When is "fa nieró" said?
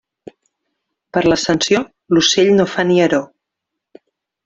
2.75-3.25